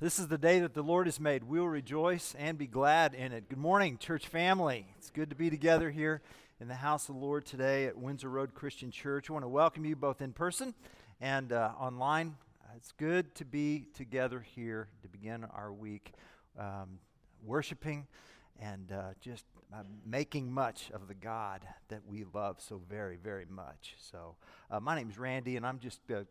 [0.00, 1.44] This is the day that the Lord has made.
[1.44, 3.48] We will rejoice and be glad in it.
[3.48, 4.88] Good morning, church family.
[4.98, 6.20] It's good to be together here
[6.60, 9.30] in the house of the Lord today at Windsor Road Christian Church.
[9.30, 10.74] I want to welcome you both in person
[11.20, 12.34] and uh, online.
[12.76, 16.10] It's good to be together here to begin our week
[16.58, 16.98] um,
[17.44, 18.08] worshiping
[18.60, 23.46] and uh, just uh, making much of the God that we love so very, very
[23.48, 23.94] much.
[24.10, 24.34] So,
[24.72, 26.24] uh, my name is Randy, and I'm just uh,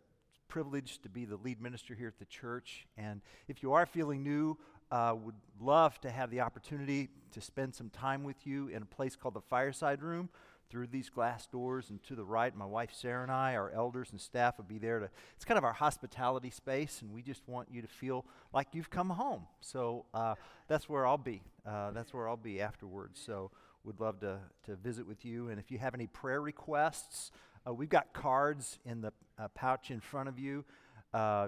[0.54, 2.86] privileged to be the lead minister here at the church.
[2.96, 4.55] And if you are feeling new,
[4.91, 8.86] uh, would love to have the opportunity to spend some time with you in a
[8.86, 10.29] place called the Fireside Room
[10.69, 11.89] through these glass doors.
[11.89, 14.78] And to the right my wife sarah and i our elders and staff will be
[14.78, 17.01] there to it's kind of our hospitality space.
[17.01, 18.23] And we just want you to feel
[18.54, 19.47] like you've come home.
[19.59, 20.36] So uh,
[20.67, 21.42] that's where i'll be.
[21.65, 23.20] Uh, that's where i'll be afterwards.
[23.25, 23.50] So
[23.83, 25.50] would love to, to visit with you.
[25.50, 27.31] And if you have any prayer requests
[27.67, 30.65] uh, we've got cards in the uh, pouch in front of you.
[31.13, 31.47] Uh,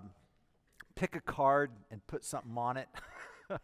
[0.95, 2.87] pick a card and put something on it.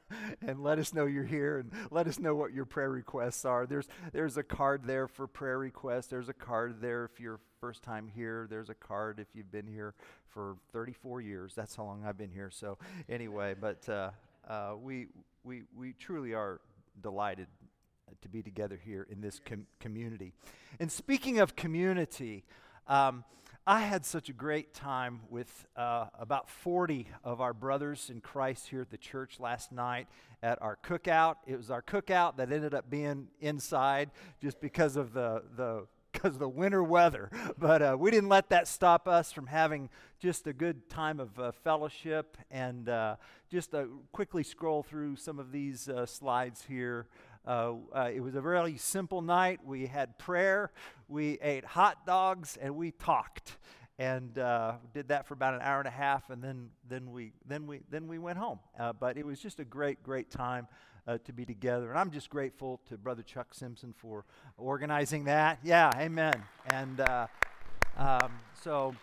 [0.46, 3.66] and let us know you're here and let us know what your prayer requests are.
[3.66, 6.08] There's, there's a card there for prayer requests.
[6.08, 8.48] There's a card there if you're first time here.
[8.50, 9.94] There's a card if you've been here
[10.28, 11.54] for 34 years.
[11.56, 12.50] That's how long I've been here.
[12.52, 12.78] So,
[13.10, 14.12] anyway, but uh,
[14.48, 15.08] uh, we,
[15.44, 16.62] we, we truly are
[17.02, 17.48] delighted
[18.22, 20.34] to be together here in this com- community.
[20.80, 22.44] And speaking of community,
[22.88, 23.24] um,
[23.68, 28.70] I had such a great time with uh, about 40 of our brothers in Christ
[28.70, 30.08] here at the church last night
[30.42, 31.36] at our cookout.
[31.46, 34.10] It was our cookout that ended up being inside
[34.42, 37.30] just because of the, the because of the winter weather.
[37.58, 41.38] But uh, we didn't let that stop us from having just a good time of
[41.40, 42.38] uh, fellowship.
[42.50, 43.18] And uh,
[43.52, 47.08] just uh, quickly scroll through some of these uh, slides here.
[47.46, 49.60] Uh, uh, it was a really simple night.
[49.66, 50.72] We had prayer,
[51.08, 53.58] we ate hot dogs, and we talked.
[53.98, 57.34] And uh, did that for about an hour and a half, and then, then, we,
[57.48, 58.60] then, we, then we went home.
[58.80, 60.68] Uh, but it was just a great, great time
[61.08, 61.90] uh, to be together.
[61.90, 64.26] And I'm just grateful to Brother Chuck Simpson for
[64.58, 65.60] organizing that.
[65.64, 66.42] Yeah, amen.
[66.72, 67.28] And uh,
[67.98, 68.32] um,
[68.64, 68.96] so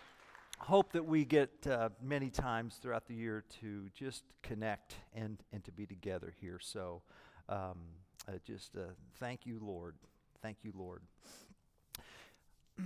[0.59, 5.63] hope that we get uh, many times throughout the year to just connect and, and
[5.63, 6.59] to be together here.
[6.61, 7.01] So
[7.47, 7.77] um,
[8.29, 8.81] uh, just uh,
[9.19, 9.95] thank you, Lord.
[10.41, 11.01] Thank you, Lord.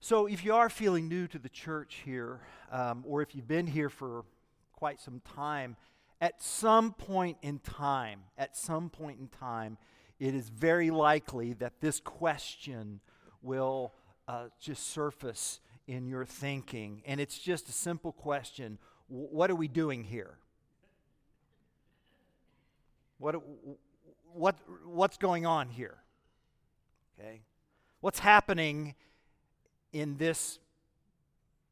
[0.00, 2.40] so, if you are feeling new to the church here,
[2.72, 4.24] um, or if you've been here for
[4.72, 5.76] quite some time,
[6.20, 9.78] at some point in time, at some point in time,
[10.18, 13.00] it is very likely that this question
[13.42, 13.92] will
[14.26, 17.02] uh, just surface in your thinking.
[17.06, 20.38] And it's just a simple question What are we doing here?
[23.18, 23.36] What,
[24.32, 25.96] what, what's going on here?
[27.18, 27.42] Okay?
[28.00, 28.94] What's happening
[29.92, 30.58] in this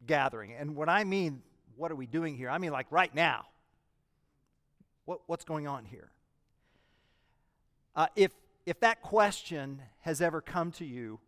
[0.06, 0.52] gathering?
[0.54, 1.42] And what I mean,
[1.76, 2.48] what are we doing here?
[2.48, 3.46] I mean, like right now.
[5.04, 6.10] What, what's going on here?
[7.96, 8.30] Uh, if,
[8.66, 11.18] if that question has ever come to you,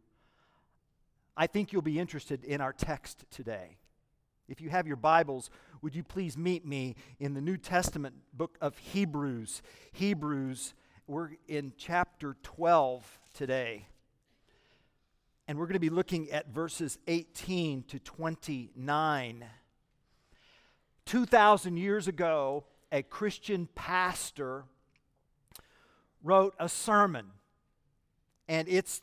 [1.36, 3.76] I think you'll be interested in our text today.
[4.48, 5.50] If you have your Bibles,
[5.84, 9.60] would you please meet me in the New Testament book of Hebrews?
[9.92, 10.72] Hebrews,
[11.06, 13.86] we're in chapter 12 today.
[15.46, 19.44] And we're going to be looking at verses 18 to 29.
[21.04, 24.64] 2,000 years ago, a Christian pastor
[26.22, 27.26] wrote a sermon.
[28.48, 29.02] And it's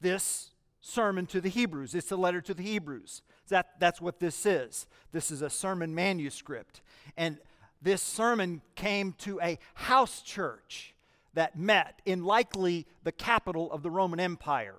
[0.00, 1.94] this sermon to the Hebrews.
[1.94, 3.20] It's a letter to the Hebrews.
[3.48, 4.86] That, that's what this is.
[5.12, 6.80] This is a sermon manuscript.
[7.16, 7.38] And
[7.82, 10.94] this sermon came to a house church
[11.34, 14.76] that met in likely the capital of the Roman Empire,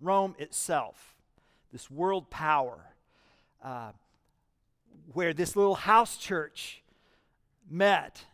[0.00, 1.14] Rome itself,
[1.72, 2.78] this world power,
[3.62, 3.92] uh,
[5.12, 6.82] where this little house church
[7.70, 8.24] met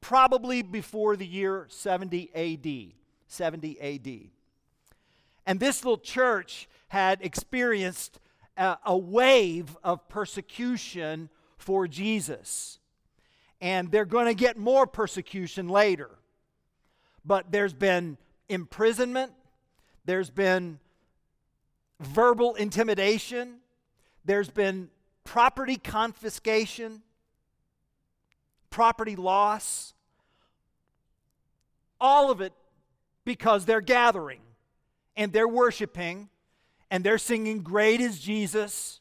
[0.00, 2.94] probably before the year 70 AD.
[3.28, 4.30] 70 AD.
[5.46, 8.20] And this little church had experienced
[8.56, 12.78] a, a wave of persecution for Jesus.
[13.60, 16.10] And they're going to get more persecution later.
[17.24, 18.18] But there's been
[18.48, 19.32] imprisonment,
[20.04, 20.80] there's been
[22.00, 23.58] verbal intimidation,
[24.24, 24.90] there's been
[25.24, 27.02] property confiscation,
[28.70, 29.94] property loss,
[32.00, 32.52] all of it
[33.24, 34.40] because they're gathering
[35.16, 36.28] and they're worshiping
[36.92, 39.00] and they're singing, Great is Jesus,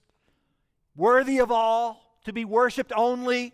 [0.96, 3.54] worthy of all, to be worshiped only.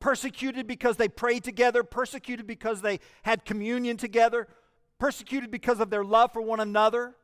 [0.00, 4.48] Persecuted because they prayed together, persecuted because they had communion together,
[4.98, 7.14] persecuted because of their love for one another.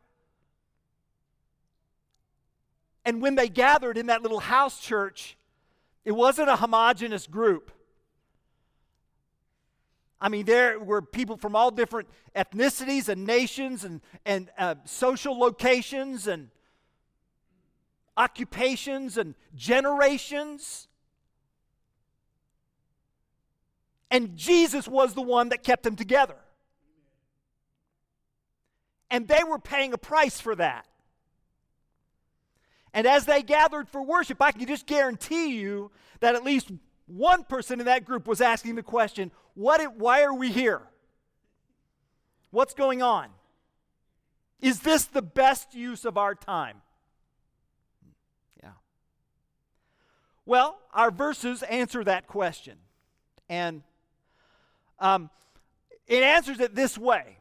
[3.06, 5.38] And when they gathered in that little house church,
[6.04, 7.70] It wasn't a homogenous group.
[10.22, 15.36] I mean, there were people from all different ethnicities and nations and, and uh, social
[15.36, 16.48] locations and
[18.16, 20.86] occupations and generations.
[24.12, 26.36] And Jesus was the one that kept them together.
[29.10, 30.86] And they were paying a price for that.
[32.94, 35.90] And as they gathered for worship, I can just guarantee you
[36.20, 36.70] that at least
[37.06, 40.82] one person in that group was asking the question, what, why are we here?
[42.50, 43.28] What's going on?
[44.60, 46.82] Is this the best use of our time?
[48.62, 48.70] Yeah.
[50.46, 52.76] Well, our verses answer that question.
[53.48, 53.82] And
[54.98, 55.30] um,
[56.06, 57.38] it answers it this way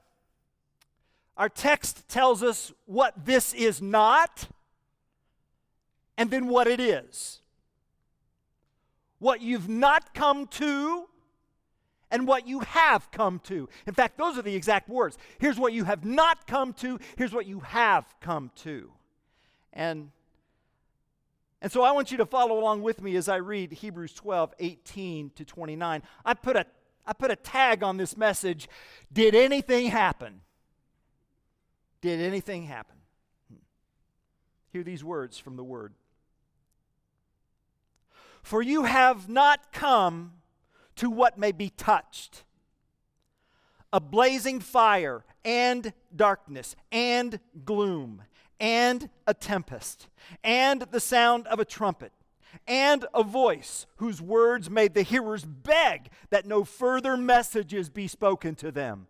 [1.38, 4.48] Our text tells us what this is not
[6.18, 7.42] and then what it is
[9.22, 11.08] what you've not come to
[12.12, 13.68] and what you have come to.
[13.88, 15.18] In fact, those are the exact words.
[15.40, 18.92] Here's what you have not come to, here's what you have come to.
[19.74, 20.12] And
[21.62, 24.56] and so I want you to follow along with me as I read Hebrews 12,
[24.60, 26.02] 18 to 29.
[26.26, 26.66] I put a
[27.06, 28.68] I put a tag on this message.
[29.12, 30.42] Did anything happen?
[32.02, 32.96] Did anything happen?
[33.50, 33.60] Hmm.
[34.72, 35.94] Hear these words from the word.
[38.44, 40.34] For you have not come
[40.98, 42.44] to what may be touched.
[43.94, 48.24] A blazing fire and darkness and gloom
[48.60, 50.08] and a tempest
[50.44, 52.14] and the sound of a trumpet
[52.68, 58.56] and a voice whose words made the hearers beg that no further messages be spoken
[58.56, 59.08] to them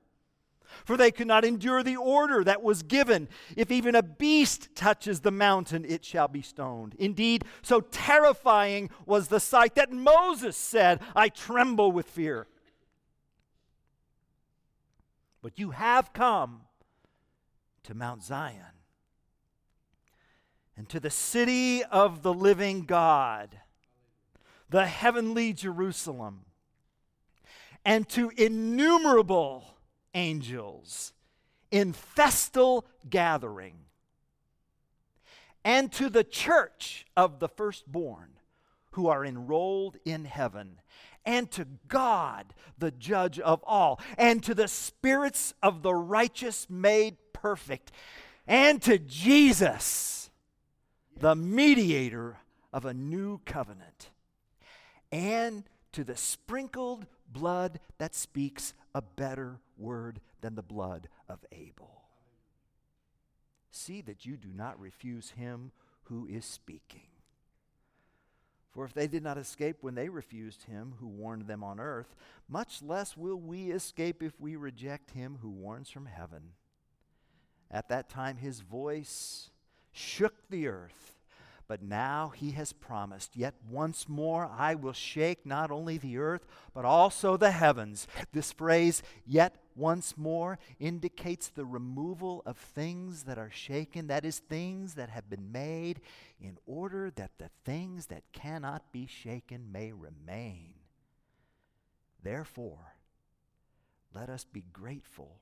[0.86, 3.28] for they could not endure the order that was given.
[3.56, 6.96] If even a beast touches the mountain, it shall be stoned.
[6.98, 12.48] Indeed, so terrifying was the sight that Moses said, I tremble with fear.
[15.42, 16.62] But you have come
[17.84, 18.62] to Mount Zion
[20.78, 23.60] and to the city of the living God,
[24.70, 26.46] the heavenly Jerusalem,
[27.84, 29.71] and to innumerable
[30.14, 31.14] angels
[31.72, 33.76] in festal gathering,
[35.64, 38.30] and to the church of the firstborn
[38.92, 40.82] who are enrolled in heaven,
[41.26, 47.16] and to God, the judge of all, and to the spirits of the righteous made
[47.32, 47.92] perfect,
[48.48, 50.30] and to Jesus,
[51.16, 52.38] the mediator
[52.74, 54.10] of a new covenant,
[55.12, 55.64] and
[55.94, 62.04] to the sprinkled blood that speaks a better word than the blood of Abel.
[63.72, 65.72] See that you do not refuse him
[66.04, 67.08] who is speaking.
[68.72, 72.16] For if they did not escape when they refused him who warned them on earth,
[72.48, 76.54] much less will we escape if we reject him who warns from heaven.
[77.70, 79.50] At that time, his voice
[79.92, 81.21] shook the earth
[81.68, 86.46] but now he has promised, Yet once more I will shake not only the earth,
[86.74, 88.08] but also the heavens.
[88.32, 94.40] This phrase, yet once more, indicates the removal of things that are shaken, that is,
[94.40, 96.02] things that have been made,
[96.40, 100.74] in order that the things that cannot be shaken may remain.
[102.24, 102.96] Therefore,
[104.14, 105.38] let us be grateful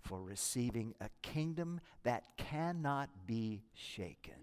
[0.00, 4.34] for receiving a kingdom that cannot be shaken.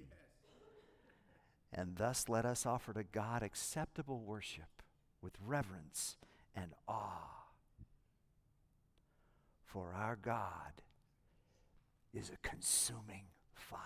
[1.71, 4.81] And thus let us offer to God acceptable worship
[5.21, 6.17] with reverence
[6.55, 7.45] and awe.
[9.65, 10.81] For our God
[12.13, 13.79] is a consuming fire.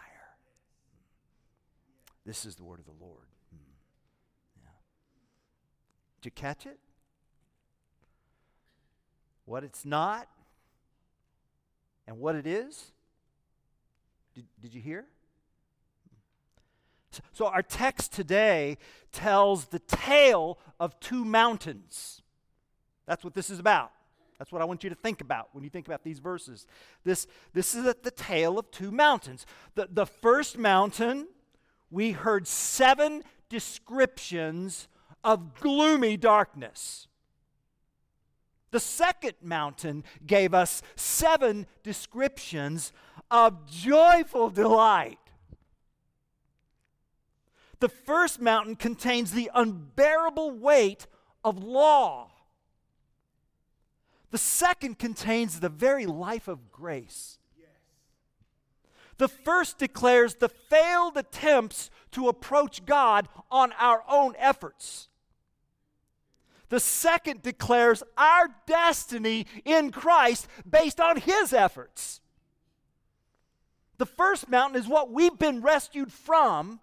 [2.26, 3.28] This is the word of the Lord.
[3.52, 3.74] Hmm.
[4.64, 4.70] Yeah.
[6.22, 6.80] Did you catch it?
[9.46, 10.30] What it's not
[12.08, 12.92] and what it is?
[14.34, 15.06] Did, did you hear?
[17.32, 18.78] So, our text today
[19.12, 22.22] tells the tale of two mountains.
[23.06, 23.92] That's what this is about.
[24.40, 26.68] That's what I want you to think about when you think about these verses.
[27.04, 29.46] This, this is the tale of two mountains.
[29.76, 31.28] The, the first mountain,
[31.90, 34.88] we heard seven descriptions
[35.24, 37.08] of gloomy darkness.
[38.72, 42.92] The second mountain gave us seven descriptions
[43.30, 45.20] of joyful delight.
[47.84, 51.06] The first mountain contains the unbearable weight
[51.44, 52.32] of law.
[54.32, 57.40] The second contains the very life of grace.
[59.18, 65.10] The first declares the failed attempts to approach God on our own efforts.
[66.70, 72.22] The second declares our destiny in Christ based on his efforts.
[73.98, 76.80] The first mountain is what we've been rescued from.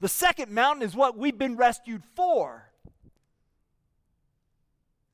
[0.00, 2.70] The second mountain is what we've been rescued for.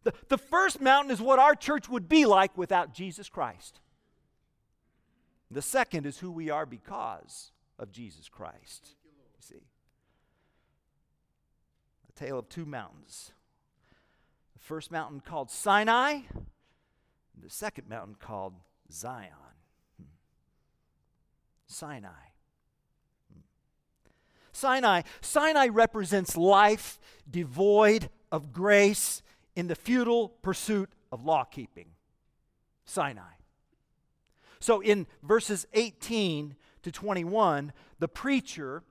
[0.02, 3.80] The, the first mountain is what our church would be like without Jesus Christ.
[5.50, 8.90] The second is who we are because of Jesus Christ.
[9.04, 9.62] You see,
[12.08, 13.32] a tale of two mountains.
[14.52, 16.20] The first mountain called Sinai,
[17.40, 18.54] the second mountain called
[18.90, 19.30] Zion.
[19.98, 20.08] Hmm.
[21.66, 22.33] Sinai.
[24.54, 25.02] Sinai.
[25.20, 26.98] Sinai represents life
[27.30, 29.22] devoid of grace
[29.56, 31.88] in the futile pursuit of law keeping.
[32.84, 33.34] Sinai.
[34.60, 38.82] So in verses 18 to 21, the preacher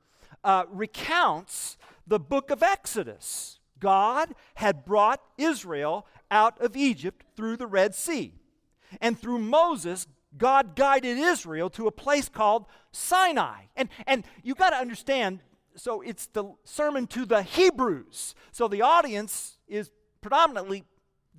[0.43, 3.59] uh, recounts the book of Exodus.
[3.79, 8.33] God had brought Israel out of Egypt through the Red Sea.
[9.01, 13.63] And through Moses, God guided Israel to a place called Sinai.
[13.75, 15.39] And, and you got to understand,
[15.75, 18.35] so it's the sermon to the Hebrews.
[18.51, 20.83] So the audience is predominantly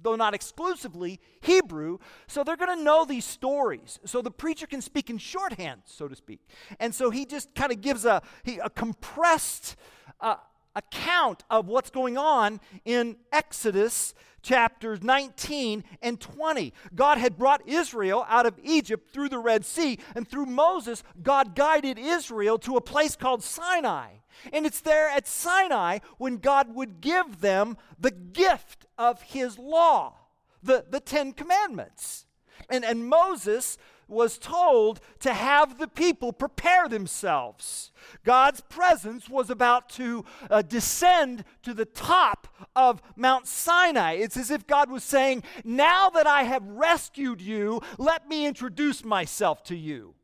[0.03, 1.99] though not exclusively, Hebrew.
[2.27, 3.99] So they're going to know these stories.
[4.05, 6.41] So the preacher can speak in shorthand, so to speak.
[6.79, 9.77] And so he just kind of gives a, he, a compressed
[10.21, 10.37] uh,
[10.75, 14.15] account of what's going on in Exodus
[14.45, 16.73] chapters 19 and 20.
[16.95, 21.57] God had brought Israel out of Egypt through the Red Sea, and through Moses, God
[21.57, 24.11] guided Israel to a place called Sinai.
[24.53, 30.15] And it's there at Sinai when God would give them the gift of his law,
[30.63, 32.27] the, the Ten Commandments.
[32.69, 33.79] And, and Moses
[34.09, 37.91] was told to have the people prepare themselves.
[38.25, 44.15] God's presence was about to uh, descend to the top of Mount Sinai.
[44.15, 49.05] It's as if God was saying, Now that I have rescued you, let me introduce
[49.05, 50.15] myself to you.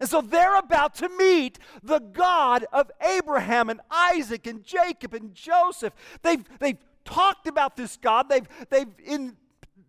[0.00, 5.34] And so they're about to meet the God of Abraham and Isaac and Jacob and
[5.34, 5.92] Joseph.
[6.22, 8.28] They've, they've talked about this God.
[8.28, 9.36] They've, they've in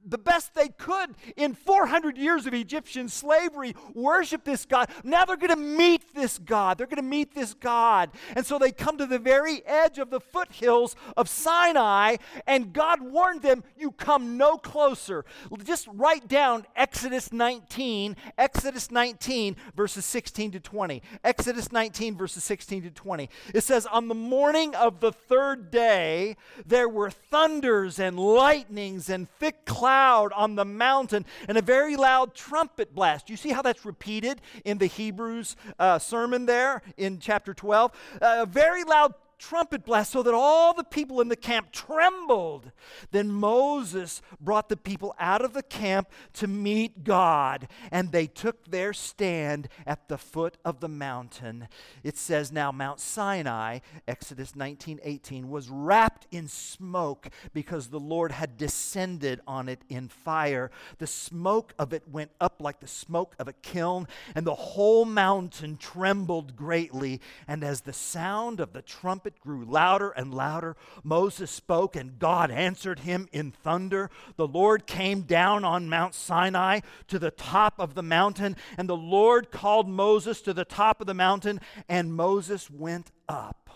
[0.09, 4.89] the best they could in 400 years of Egyptian slavery, worship this God.
[5.03, 6.77] Now they're going to meet this God.
[6.77, 8.09] They're going to meet this God.
[8.35, 13.01] And so they come to the very edge of the foothills of Sinai, and God
[13.01, 15.25] warned them, You come no closer.
[15.63, 21.01] Just write down Exodus 19, Exodus 19, verses 16 to 20.
[21.23, 23.29] Exodus 19, verses 16 to 20.
[23.53, 26.35] It says, On the morning of the third day,
[26.65, 31.97] there were thunders and lightnings and thick clouds cloud on the mountain and a very
[31.97, 33.29] loud trumpet blast.
[33.29, 37.91] You see how that's repeated in the Hebrews uh, sermon there in chapter 12?
[38.21, 42.71] Uh, a very loud trumpet blast so that all the people in the camp trembled.
[43.11, 48.65] Then Moses brought the people out of the camp to meet God, and they took
[48.65, 51.67] their stand at the foot of the mountain.
[52.03, 58.31] It says now Mount Sinai, Exodus 19 18, was wrapped in smoke because the Lord
[58.31, 60.69] had descended on it in fire.
[60.97, 65.05] The smoke of it went up like the smoke of a kiln, and the whole
[65.05, 67.21] mountain trembled greatly.
[67.47, 70.75] And as the sound of the trumpet trumpet grew louder and louder.
[71.03, 74.09] Moses spoke, and God answered him in thunder.
[74.35, 78.97] The Lord came down on Mount Sinai to the top of the mountain, and the
[78.97, 83.69] Lord called Moses to the top of the mountain, and Moses went up.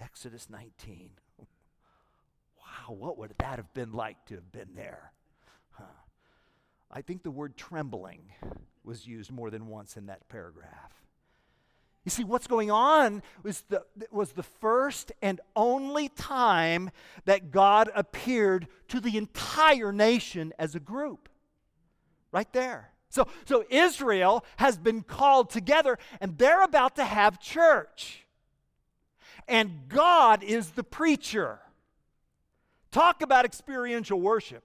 [0.00, 1.10] Exodus 19.
[2.58, 5.12] Wow, what would that have been like to have been there?
[5.72, 5.84] Huh.
[6.90, 8.22] I think the word trembling
[8.84, 10.92] was used more than once in that paragraph.
[12.04, 16.90] You see, what's going on was the, was the first and only time
[17.26, 21.28] that God appeared to the entire nation as a group.
[22.32, 22.92] Right there.
[23.10, 28.26] So, so Israel has been called together, and they're about to have church.
[29.46, 31.60] And God is the preacher.
[32.90, 34.62] Talk about experiential worship.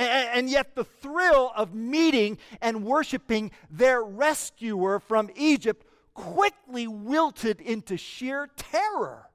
[0.00, 7.60] And, and yet, the thrill of meeting and worshiping their rescuer from Egypt quickly wilted
[7.60, 9.28] into sheer terror.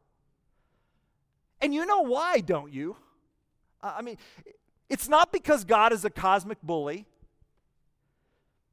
[1.61, 2.97] And you know why, don't you?
[3.83, 4.17] I mean,
[4.89, 7.05] it's not because God is a cosmic bully.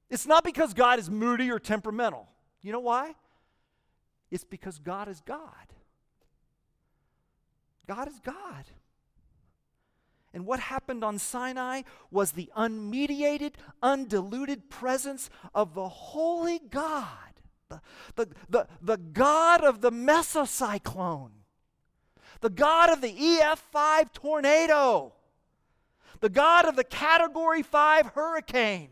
[0.09, 2.27] It's not because God is moody or temperamental.
[2.63, 3.15] You know why?
[4.31, 5.75] It's because God is God.
[7.87, 8.65] God is God.
[10.35, 17.07] And what happened on Sinai was the unmediated, undiluted presence of the holy God,
[17.69, 17.81] the,
[18.17, 21.33] the, the, the God of the mesocyclone,
[22.41, 25.13] the God of the EF5 tornado,
[26.21, 28.89] the God of the Category 5 hurricane.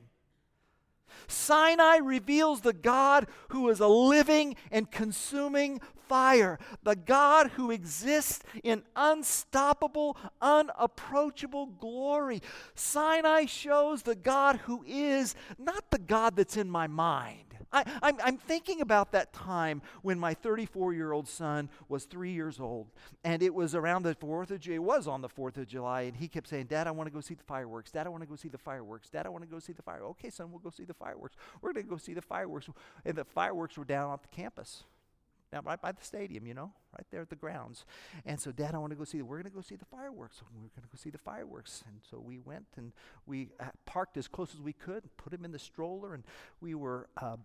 [1.26, 5.80] Sinai reveals the God who is a living and consuming
[6.10, 12.42] fire, the God who exists in unstoppable, unapproachable glory.
[12.74, 17.44] Sinai shows the God who is not the God that's in my mind.
[17.72, 22.58] I, am thinking about that time when my 34 year old son was three years
[22.58, 22.88] old,
[23.22, 24.74] and it was around the 4th of July.
[24.74, 27.14] It was on the 4th of July, and he kept saying, Dad, I want to
[27.14, 27.92] go see the fireworks.
[27.92, 29.08] Dad, I want to go see the fireworks.
[29.08, 30.18] Dad, I want to go see the fireworks.
[30.18, 31.36] Okay, son, we'll go see the fireworks.
[31.62, 32.68] We're going to go see the fireworks.
[33.04, 34.82] And the fireworks were down off the campus
[35.50, 37.84] down right by the stadium, you know, right there at the grounds.
[38.24, 39.18] And so, Dad, I want to go see.
[39.18, 40.42] The, We're going to go see the fireworks.
[40.42, 41.82] We're going to go see the fireworks.
[41.86, 42.92] And so we went and
[43.26, 46.24] we uh, parked as close as we could, and put him in the stroller, and
[46.60, 47.08] we were.
[47.16, 47.36] Uh,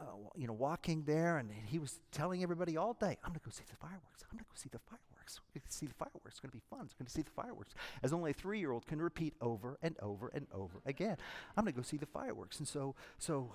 [0.00, 0.04] uh,
[0.36, 3.50] you know, walking there, and he was telling everybody all day, "I'm going to go
[3.50, 4.22] see the fireworks.
[4.22, 5.40] I'm going to go see the fireworks.
[5.54, 6.34] We're to see the fireworks.
[6.34, 6.80] It's going to be fun.
[6.84, 10.30] It's going to see the fireworks." As only a three-year-old can repeat over and over
[10.32, 11.16] and over again,
[11.56, 13.50] "I'm going to go see the fireworks." And so, so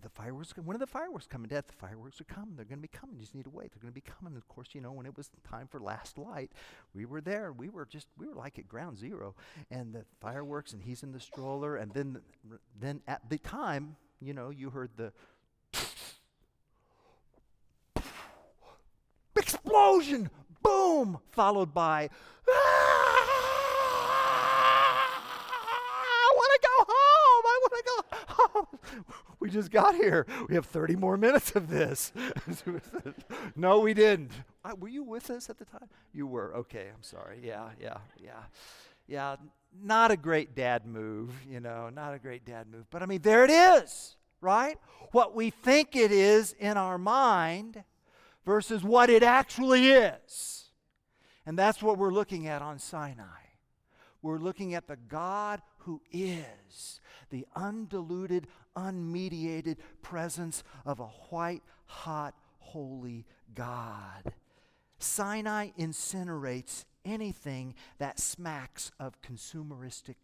[0.00, 1.48] the fireworks, when are the fireworks coming?
[1.48, 2.56] Dad, the fireworks are coming.
[2.56, 3.16] They're going to be coming.
[3.16, 3.72] You just need to wait.
[3.72, 4.34] They're going to be coming.
[4.34, 6.50] And of course, you know, when it was time for last light,
[6.94, 7.52] we were there.
[7.52, 9.34] We were just, we were like at ground zero.
[9.70, 11.76] And the fireworks, and he's in the stroller.
[11.76, 12.20] And then,
[12.78, 15.12] then at the time, you know, you heard the
[19.36, 20.30] explosion,
[20.62, 22.10] boom, followed by,
[29.42, 30.24] we just got here.
[30.48, 32.12] We have 30 more minutes of this.
[33.56, 34.30] no, we didn't.
[34.64, 35.88] I, were you with us at the time?
[36.14, 36.54] You were.
[36.54, 37.40] Okay, I'm sorry.
[37.42, 38.42] Yeah, yeah, yeah.
[39.08, 39.36] Yeah,
[39.82, 42.86] not a great dad move, you know, not a great dad move.
[42.88, 44.78] But I mean, there it is, right?
[45.10, 47.82] What we think it is in our mind
[48.46, 50.66] versus what it actually is.
[51.44, 53.24] And that's what we're looking at on Sinai.
[54.22, 57.00] We're looking at the God who is
[57.30, 64.34] the undiluted, unmediated presence of a white, hot, holy God.
[64.98, 70.14] Sinai incinerates anything that smacks of consumeristic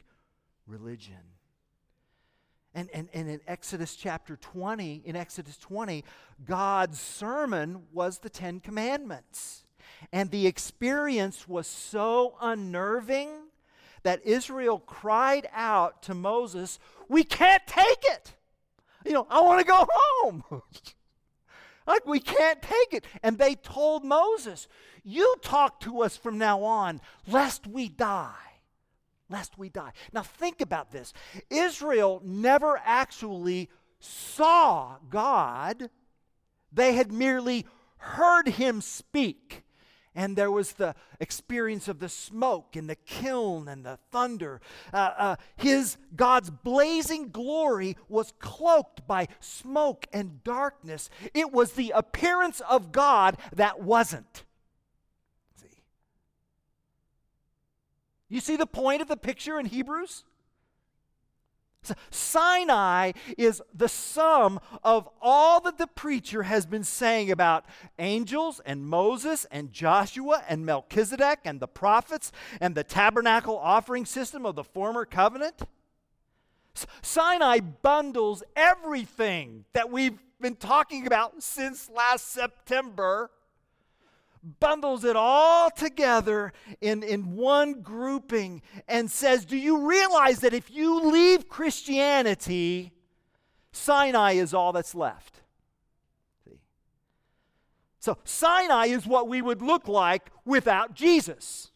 [0.67, 1.17] religion.
[2.75, 6.05] And, and, and in Exodus chapter 20, in Exodus 20,
[6.45, 9.65] God's sermon was the Ten Commandments.
[10.13, 13.31] And the experience was so unnerving
[14.05, 18.35] that Israel cried out to Moses, We can't take it.
[19.05, 20.45] You know, I want to go home.
[21.87, 23.05] like, we can't take it.
[23.23, 24.69] And they told Moses,
[25.05, 28.35] You talk to us from now on, lest we die.
[29.31, 29.93] Lest we die.
[30.13, 31.13] Now, think about this
[31.51, 33.69] Israel never actually
[34.01, 35.91] saw God,
[36.73, 37.67] they had merely
[37.99, 39.65] heard him speak
[40.19, 44.61] and there was the experience of the smoke and the kiln and the thunder.
[44.93, 51.09] Uh, uh, his God's blazing glory was cloaked by smoke and darkness.
[51.35, 54.43] It was the appearance of God that wasn't.
[55.55, 55.85] See?
[58.29, 60.25] You see the point of the picture in Hebrews?
[62.11, 67.65] Sinai is the sum of all that the preacher has been saying about
[67.99, 74.45] angels and Moses and Joshua and Melchizedek and the prophets and the tabernacle offering system
[74.45, 75.63] of the former covenant.
[77.03, 83.31] Sinai bundles everything that we've been talking about since last September
[84.61, 90.71] bundles it all together in, in one grouping and says, Do you realize that if
[90.71, 92.93] you leave Christianity,
[93.73, 95.43] Sinai is all that's left?
[96.45, 96.61] See?
[98.01, 101.71] So, Sinai is what we would look like without Jesus.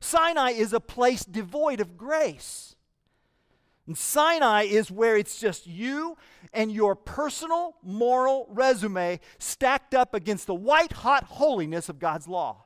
[0.00, 2.73] Sinai is a place devoid of grace.
[3.86, 6.16] And Sinai is where it's just you
[6.52, 12.64] and your personal moral resume stacked up against the white hot holiness of God's law.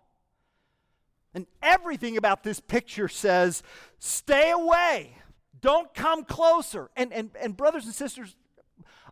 [1.35, 3.63] And everything about this picture says,
[3.99, 5.17] stay away,
[5.61, 6.89] don't come closer.
[6.97, 8.37] And, and, and brothers and sisters,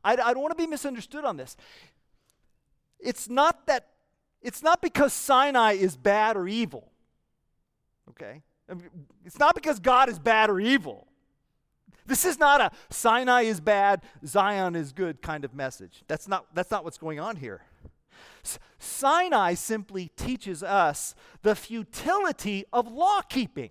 [0.04, 1.56] I, I don't want to be misunderstood on this.
[3.00, 3.88] It's not that,
[4.40, 6.90] it's not because Sinai is bad or evil,
[8.10, 8.42] okay?
[9.24, 11.05] It's not because God is bad or evil.
[12.06, 16.02] This is not a Sinai is bad, Zion is good kind of message.
[16.08, 17.62] That's not, that's not what's going on here.
[18.78, 23.70] Sinai simply teaches us the futility of law keeping.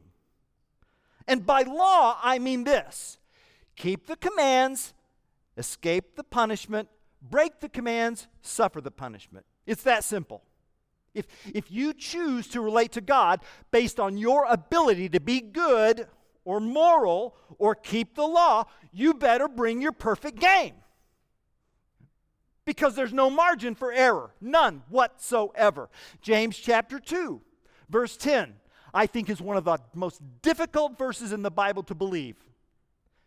[1.28, 3.18] And by law, I mean this
[3.76, 4.94] keep the commands,
[5.58, 6.90] escape the punishment,
[7.22, 9.46] break the commands, suffer the punishment.
[9.66, 10.44] It's that simple.
[11.14, 13.40] If, if you choose to relate to God
[13.72, 16.08] based on your ability to be good
[16.46, 20.76] or moral or keep the law, you better bring your perfect game.
[22.64, 25.90] Because there's no margin for error, none whatsoever.
[26.22, 27.42] James chapter 2,
[27.90, 28.54] verse 10,
[28.94, 32.38] I think is one of the most difficult verses in the Bible to believe.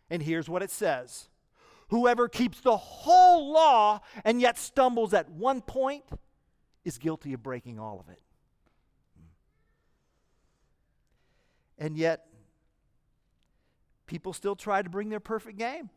[0.09, 1.29] And here's what it says
[1.89, 6.03] Whoever keeps the whole law and yet stumbles at one point
[6.85, 8.21] is guilty of breaking all of it.
[11.77, 12.25] And yet,
[14.09, 15.91] people still try to bring their perfect game.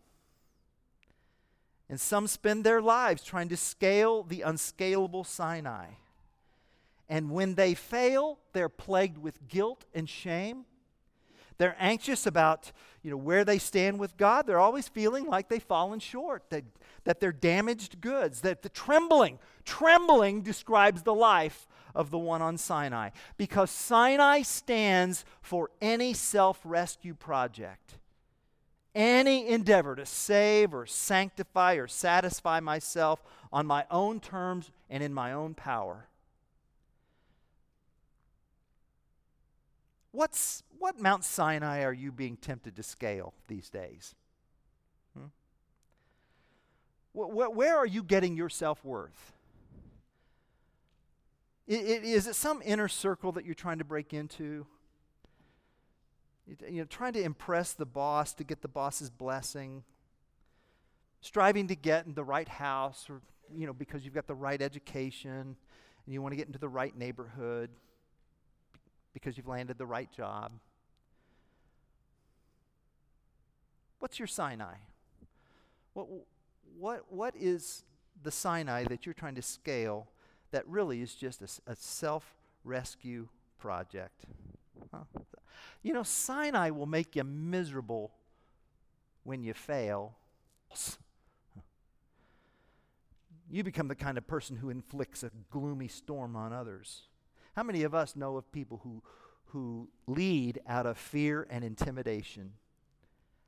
[1.88, 5.86] And some spend their lives trying to scale the unscalable Sinai.
[7.08, 10.66] And when they fail, they're plagued with guilt and shame.
[11.56, 12.72] They're anxious about
[13.02, 14.46] you know, where they stand with God.
[14.46, 16.64] They're always feeling like they've fallen short, that,
[17.04, 22.58] that they're damaged goods, that the trembling, trembling describes the life of the one on
[22.58, 23.10] Sinai.
[23.36, 27.98] Because Sinai stands for any self rescue project,
[28.94, 35.12] any endeavor to save or sanctify or satisfy myself on my own terms and in
[35.14, 36.08] my own power.
[40.10, 44.14] What's, what Mount Sinai are you being tempted to scale these days?
[45.16, 45.26] Hmm?
[47.12, 49.32] Wh- where are you getting your self worth?
[51.66, 54.66] Is it some inner circle that you're trying to break into?
[56.68, 59.84] You know, trying to impress the boss to get the boss's blessing,
[61.20, 63.20] striving to get in the right house, or
[63.54, 65.56] you know, because you've got the right education
[66.04, 67.70] and you want to get into the right neighborhood
[69.12, 70.52] because you've landed the right job.
[73.98, 74.74] What's your Sinai?
[75.92, 76.06] What,
[76.78, 77.84] what, what is
[78.22, 80.08] the Sinai that you're trying to scale
[80.50, 82.34] that really is just a, a self
[82.64, 84.24] rescue project?
[84.92, 85.04] Huh?
[85.82, 88.12] You know, Sinai will make you miserable
[89.24, 90.14] when you fail.
[93.50, 97.02] You become the kind of person who inflicts a gloomy storm on others.
[97.54, 99.02] How many of us know of people who,
[99.46, 102.54] who lead out of fear and intimidation?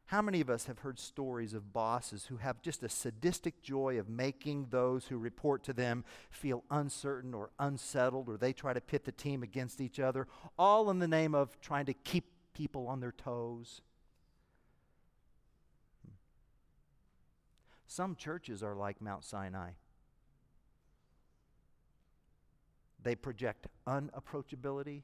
[0.06, 3.98] How many of us have heard stories of bosses who have just a sadistic joy
[3.98, 8.80] of making those who report to them feel uncertain or unsettled, or they try to
[8.80, 12.86] pit the team against each other, all in the name of trying to keep people
[12.86, 13.80] on their toes?
[17.86, 19.70] Some churches are like Mount Sinai.
[23.02, 25.02] They project unapproachability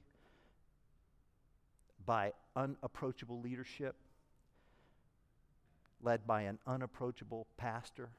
[2.05, 3.95] by unapproachable leadership,
[6.03, 8.11] led by an unapproachable pastor.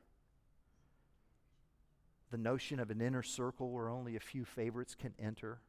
[2.32, 5.60] The notion of an inner circle where only a few favorites can enter.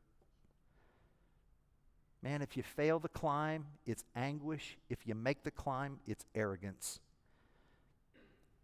[2.22, 4.76] Man, if you fail the climb, it's anguish.
[4.88, 7.00] If you make the climb, it's arrogance.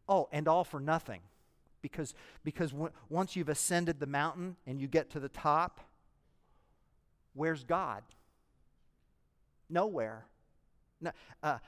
[0.09, 1.21] Oh, and all for nothing
[1.83, 5.81] because, because w- once you've ascended the mountain and you get to the top,
[7.35, 8.03] where's God?
[9.69, 10.25] Nowhere.
[11.01, 11.59] No, uh,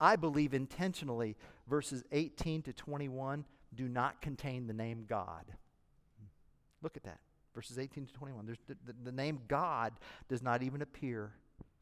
[0.00, 1.36] I believe intentionally
[1.68, 5.44] verses 18 to 21 do not contain the name God.
[6.82, 7.18] Look at that.
[7.54, 8.46] Verses 18 to 21.
[8.46, 9.92] There's the, the, the name God
[10.28, 11.32] does not even appear.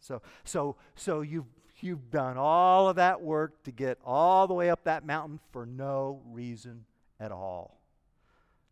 [0.00, 1.46] So, so, so you've,
[1.80, 5.64] you've done all of that work to get all the way up that mountain for
[5.64, 6.84] no reason
[7.18, 7.80] at all.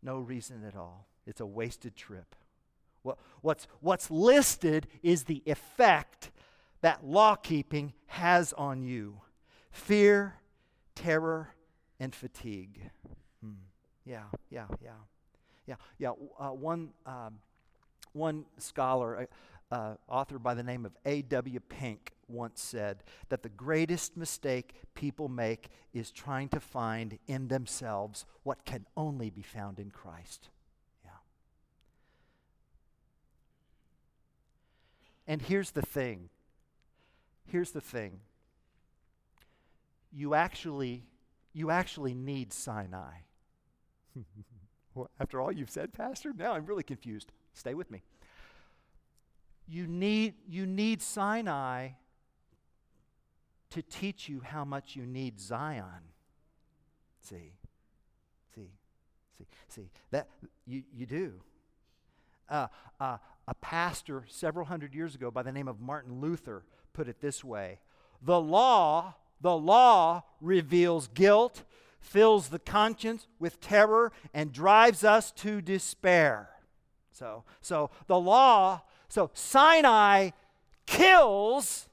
[0.03, 1.07] No reason at all.
[1.25, 2.35] It's a wasted trip.
[3.03, 6.31] What, what's, what's listed is the effect
[6.81, 9.21] that law keeping has on you
[9.71, 10.35] fear,
[10.95, 11.53] terror,
[11.99, 12.89] and fatigue.
[13.43, 13.53] Hmm.
[14.05, 14.91] Yeah, yeah, yeah.
[15.67, 16.11] Yeah, yeah.
[16.39, 17.39] Uh, one, um,
[18.13, 19.27] one scholar,
[19.71, 21.59] uh, uh, author by the name of A.W.
[21.69, 28.25] Pink, once said that the greatest mistake people make is trying to find in themselves
[28.43, 30.49] what can only be found in Christ.
[31.03, 31.11] Yeah.
[35.27, 36.29] And here's the thing.
[37.45, 38.21] Here's the thing.
[40.11, 41.05] You actually
[41.53, 43.13] you actually need Sinai.
[44.95, 47.31] well, after all you've said, Pastor, now I'm really confused.
[47.53, 48.01] Stay with me.
[49.67, 51.89] You need, you need Sinai
[53.71, 56.11] to teach you how much you need Zion.
[57.21, 57.53] See,
[58.53, 58.69] see,
[59.37, 59.89] see, see.
[60.11, 60.27] That
[60.65, 61.33] you, you do.
[62.49, 62.67] Uh,
[62.99, 67.21] uh, a pastor several hundred years ago by the name of Martin Luther put it
[67.21, 67.79] this way
[68.21, 71.63] The law, the law reveals guilt,
[71.99, 76.49] fills the conscience with terror, and drives us to despair.
[77.11, 80.31] So, so the law, so Sinai
[80.85, 81.87] kills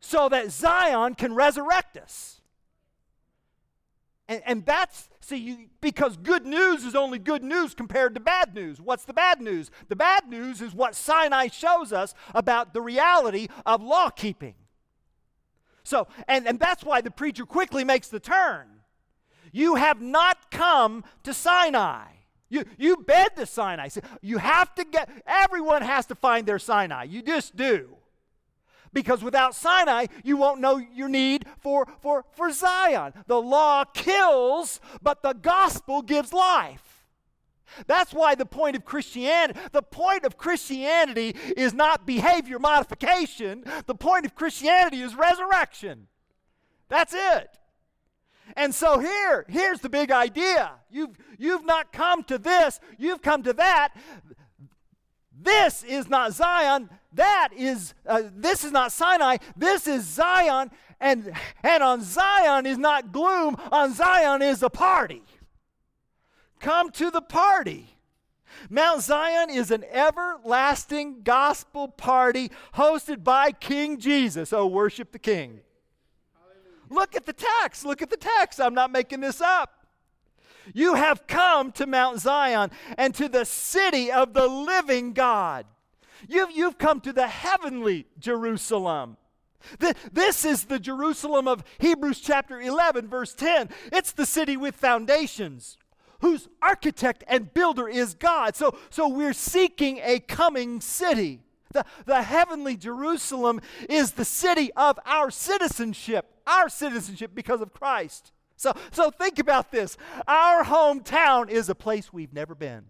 [0.00, 2.40] so that Zion can resurrect us.
[4.28, 8.54] And, and that's, see, you, because good news is only good news compared to bad
[8.54, 8.80] news.
[8.80, 9.70] What's the bad news?
[9.88, 14.54] The bad news is what Sinai shows us about the reality of law keeping.
[15.86, 18.66] So, and, and that's why the preacher quickly makes the turn.
[19.52, 22.06] You have not come to Sinai.
[22.48, 23.88] You, you bed the Sinai.
[24.20, 27.04] You have to get, everyone has to find their Sinai.
[27.04, 27.96] You just do.
[28.92, 33.12] Because without Sinai, you won't know your need for, for, for Zion.
[33.28, 36.95] The law kills, but the gospel gives life.
[37.86, 43.64] That's why the point of Christianity, the point of Christianity is not behavior modification.
[43.86, 46.08] The point of Christianity is resurrection.
[46.88, 47.58] That's it.
[48.54, 50.72] And so here, here's the big idea.
[50.90, 53.94] You've, you've not come to this, you've come to that.
[55.38, 56.88] This is not Zion.
[57.12, 59.36] That is, uh, this is not Sinai.
[59.56, 60.70] This is Zion.
[60.98, 63.56] And, and on Zion is not gloom.
[63.70, 65.22] On Zion is a party.
[66.60, 67.96] Come to the party.
[68.70, 74.52] Mount Zion is an everlasting gospel party hosted by King Jesus.
[74.52, 75.60] Oh, worship the King.
[76.88, 77.84] Look at the text.
[77.84, 78.60] Look at the text.
[78.60, 79.86] I'm not making this up.
[80.74, 85.66] You have come to Mount Zion and to the city of the living God.
[86.28, 89.16] You've, you've come to the heavenly Jerusalem.
[89.78, 93.68] The, this is the Jerusalem of Hebrews chapter 11, verse 10.
[93.92, 95.76] It's the city with foundations,
[96.20, 98.56] whose architect and builder is God.
[98.56, 101.40] So, so we're seeking a coming city.
[101.72, 108.32] The, the heavenly Jerusalem is the city of our citizenship, our citizenship because of Christ.
[108.56, 109.96] So, so think about this.
[110.26, 112.86] Our hometown is a place we've never been.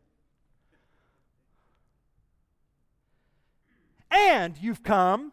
[4.11, 5.33] And you've come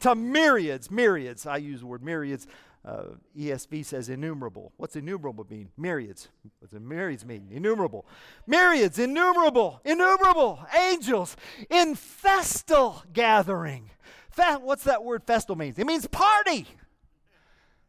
[0.00, 1.46] to myriads, myriads.
[1.46, 2.46] I use the word myriads.
[2.84, 4.72] Uh, ESV says innumerable.
[4.76, 5.68] What's innumerable mean?
[5.76, 6.28] Myriads.
[6.58, 7.48] What's myriads mean?
[7.50, 8.06] Innumerable.
[8.46, 11.36] Myriads, innumerable, innumerable angels
[11.70, 13.90] in festal gathering.
[14.30, 15.78] Fe- what's that word festal means?
[15.78, 16.66] It means party.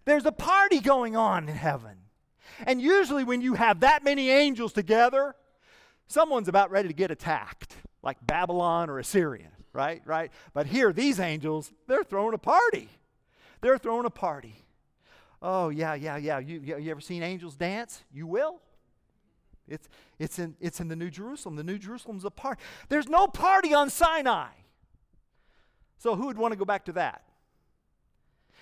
[0.06, 1.98] There's a party going on in heaven.
[2.68, 5.36] And usually, when you have that many angels together,
[6.06, 10.04] someone's about ready to get attacked, like Babylon or Assyria, right?
[10.06, 10.32] Right?
[10.54, 12.90] But here, these angels, they're throwing a party.
[13.62, 14.63] They're throwing a party.
[15.44, 16.40] Oh, yeah, yeah, yeah.
[16.40, 18.02] You, you ever seen angels dance?
[18.14, 18.62] You will.
[19.68, 21.58] It's, it's, in, it's in the New Jerusalem.
[21.58, 22.62] The New Jerusalem's a party.
[22.88, 24.48] There's no party on Sinai.
[25.98, 27.24] So, who would want to go back to that?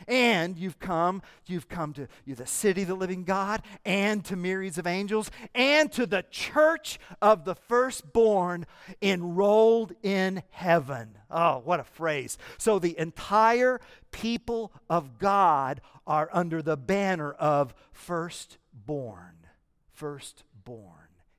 [0.07, 4.35] And you've come, you've come to you the city of the living God, and to
[4.35, 8.65] myriads of angels, and to the church of the firstborn
[9.01, 11.17] enrolled in heaven.
[11.29, 12.37] Oh, what a phrase.
[12.57, 13.79] So the entire
[14.11, 19.47] people of God are under the banner of firstborn.
[19.93, 20.95] Firstborn.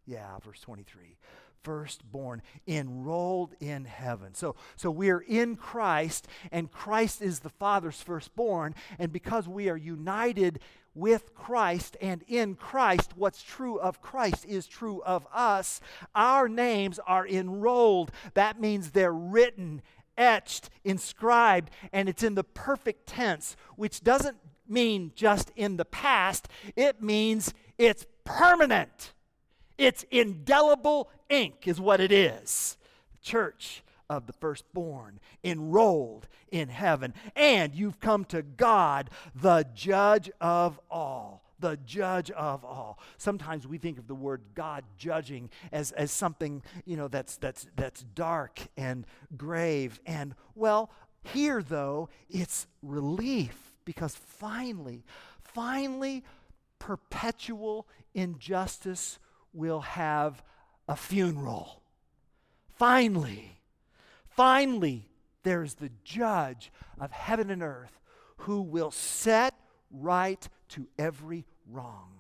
[0.06, 1.16] Yeah, verse 23
[1.62, 4.34] firstborn, enrolled in heaven.
[4.34, 8.74] So, so we are in Christ, and Christ is the Father's firstborn.
[8.98, 10.60] And because we are united
[10.94, 15.80] with Christ and in Christ, what's true of Christ is true of us.
[16.14, 18.12] Our names are enrolled.
[18.34, 19.82] That means they're written,
[20.18, 24.36] etched, inscribed, and it's in the perfect tense, which doesn't
[24.68, 29.12] mean just in the past, it means it's permanent.
[29.78, 32.76] It's indelible ink, is what it is.
[33.12, 37.14] The church of the firstborn, enrolled in heaven.
[37.34, 41.42] And you've come to God, the judge of all.
[41.60, 42.98] The judge of all.
[43.18, 47.66] Sometimes we think of the word God judging as, as something, you know, that's, that's,
[47.76, 49.06] that's dark and
[49.36, 50.00] grave.
[50.04, 50.90] And, well,
[51.22, 55.04] here, though, it's relief because finally,
[55.44, 56.24] finally,
[56.80, 59.20] perpetual injustice
[59.52, 60.42] will have
[60.88, 61.82] a funeral.
[62.74, 63.58] Finally,
[64.28, 65.08] finally,
[65.42, 68.00] there's the judge of heaven and earth
[68.38, 69.54] who will set
[69.90, 72.10] right to every wrong.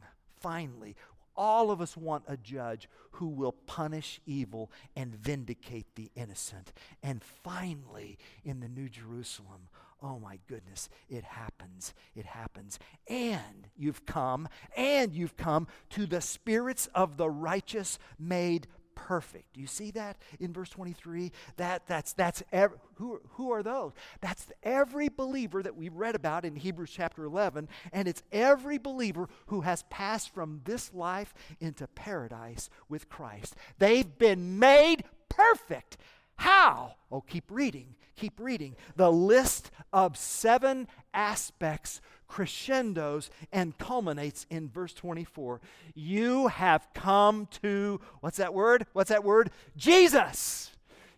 [0.40, 0.96] Finally,
[1.36, 6.72] all of us want a judge who will punish evil and vindicate the innocent.
[7.02, 9.68] And finally, in the New Jerusalem,
[10.02, 11.94] Oh my goodness, it happens.
[12.16, 12.78] It happens.
[13.08, 19.54] And you've come, and you've come to the spirits of the righteous made perfect.
[19.54, 21.32] Do you see that in verse 23?
[21.56, 23.92] That, that's, that's ev- who, who are those?
[24.20, 29.28] That's every believer that we read about in Hebrews chapter 11, and it's every believer
[29.46, 33.54] who has passed from this life into paradise with Christ.
[33.78, 35.96] They've been made perfect.
[36.42, 36.96] How?
[37.12, 38.74] Oh, keep reading, keep reading.
[38.96, 45.60] The list of seven aspects crescendos and culminates in verse 24.
[45.94, 48.86] You have come to, what's that word?
[48.92, 49.52] What's that word?
[49.76, 50.72] Jesus.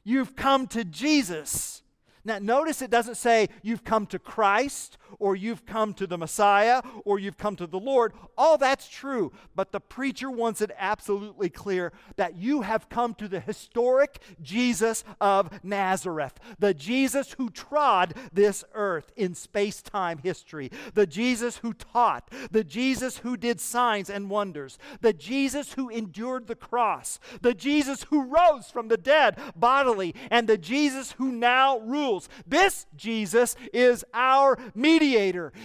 [0.04, 1.82] You've come to Jesus.
[2.22, 6.82] Now, notice it doesn't say you've come to Christ or you've come to the Messiah
[7.04, 8.12] or you've come to the Lord.
[8.36, 13.28] All that's true, but the preacher wants it absolutely clear that you have come to
[13.28, 20.70] the historic Jesus of Nazareth, the Jesus who trod this earth in space time history,
[20.94, 26.46] the Jesus who taught, the Jesus who did signs and wonders, the Jesus who endured
[26.46, 31.78] the cross, the Jesus who rose from the dead bodily, and the Jesus who now
[31.78, 32.28] rules.
[32.46, 35.03] This Jesus is our mediator.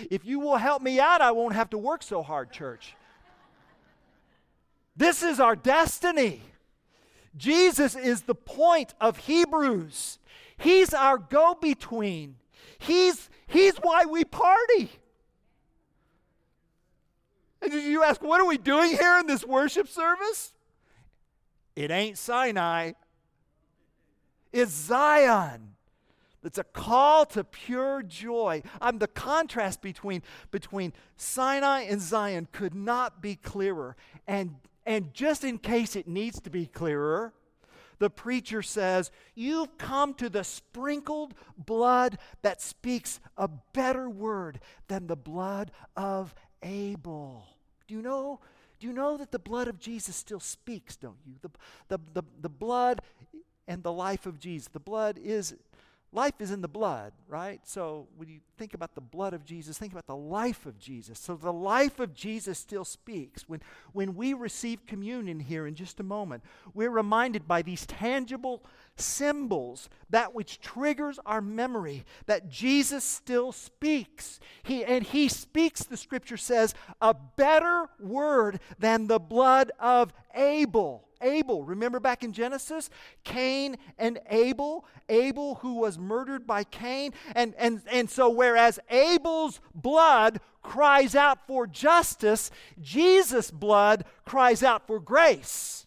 [0.10, 2.96] If you will help me out, I won't have to work so hard, church.
[4.96, 6.42] This is our destiny.
[7.38, 10.20] Jesus is the point of Hebrews.
[10.58, 12.36] He's our go between.
[12.80, 14.92] He's, he's why we party.
[17.62, 20.54] And you ask, what are we doing here in this worship service?
[21.76, 22.94] It ain't Sinai,
[24.52, 25.69] it's Zion.
[26.44, 28.62] It's a call to pure joy.
[28.82, 33.96] I'm the contrast between, between Sinai and Zion could not be clearer.
[34.28, 37.34] And, and just in case it needs to be clearer,
[38.00, 45.08] the preacher says, You've come to the sprinkled blood that speaks a better word than
[45.08, 47.46] the blood of Abel.
[47.88, 48.40] Do you know?
[48.80, 51.34] Do you know that the blood of Jesus still speaks, don't you?
[51.42, 51.50] The,
[51.90, 53.02] the, the, the blood
[53.68, 54.70] and the life of Jesus.
[54.70, 55.54] The blood is
[56.12, 57.62] Life is in the blood, right?
[57.66, 61.20] So when you think about the blood of Jesus, think about the life of Jesus.
[61.20, 63.48] So the life of Jesus still speaks.
[63.48, 63.62] When,
[63.94, 66.44] when we receive communion here in just a moment,
[66.74, 68.64] we're reminded by these tangible
[68.96, 74.40] symbols, that which triggers our memory, that Jesus still speaks.
[74.64, 81.09] He, and he speaks, the scripture says, a better word than the blood of Abel.
[81.22, 81.64] Abel.
[81.64, 82.90] Remember back in Genesis?
[83.24, 84.86] Cain and Abel.
[85.08, 87.14] Abel who was murdered by Cain.
[87.36, 92.52] And, and, and so, whereas Abel's blood cries out for justice,
[92.82, 95.86] Jesus' blood cries out for grace.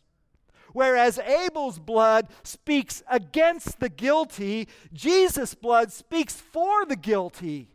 [0.73, 7.72] Whereas Abel's blood speaks against the guilty, Jesus' blood speaks for the guilty.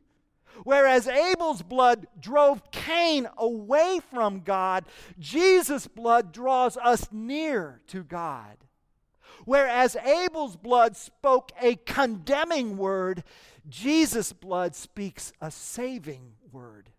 [0.64, 4.86] Whereas Abel's blood drove Cain away from God,
[5.20, 8.58] Jesus' blood draws us near to God.
[9.46, 13.24] Whereas Abel's blood spoke a condemning word,
[13.70, 16.90] Jesus' blood speaks a saving word.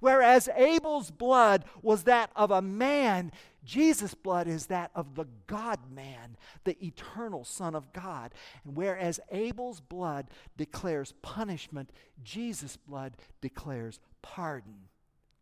[0.00, 3.32] Whereas Abel's blood was that of a man,
[3.68, 8.32] Jesus' blood is that of the God man, the eternal Son of God.
[8.64, 11.90] And whereas Abel's blood declares punishment,
[12.24, 14.88] Jesus' blood declares pardon.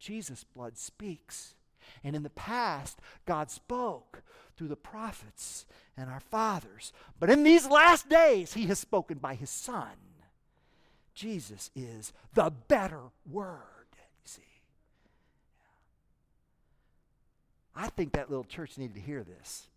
[0.00, 1.54] Jesus' blood speaks.
[2.02, 4.24] And in the past, God spoke
[4.56, 5.64] through the prophets
[5.96, 6.92] and our fathers.
[7.20, 9.86] But in these last days, He has spoken by His Son.
[11.14, 13.75] Jesus is the better word.
[17.76, 19.68] I think that little church needed to hear this.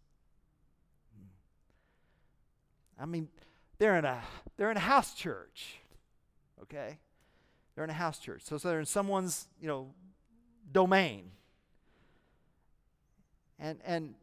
[2.97, 3.27] I mean,
[3.77, 4.21] they're in a
[4.57, 5.79] they're in a house church.
[6.63, 6.99] Okay?
[7.75, 8.41] They're in a house church.
[8.43, 9.93] So, so they're in someone's, you know,
[10.71, 11.31] domain.
[13.59, 14.15] And and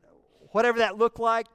[0.52, 1.46] whatever that looked like,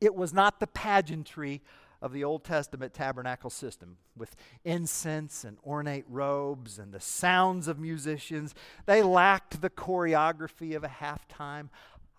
[0.00, 1.62] it was not the pageantry
[2.02, 7.78] of the Old Testament tabernacle system with incense and ornate robes and the sounds of
[7.78, 8.54] musicians.
[8.86, 11.68] They lacked the choreography of a halftime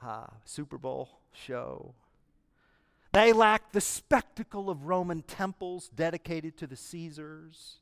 [0.03, 1.93] uh, Super Bowl show.
[3.13, 7.77] They lacked the spectacle of Roman temples dedicated to the Caesars.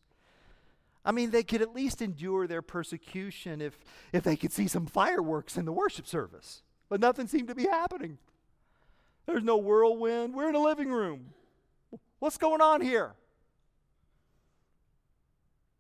[1.03, 3.77] I mean, they could at least endure their persecution if,
[4.11, 6.63] if they could see some fireworks in the worship service.
[6.89, 8.17] But nothing seemed to be happening.
[9.25, 10.33] There's no whirlwind.
[10.33, 11.33] We're in a living room.
[12.19, 13.13] What's going on here?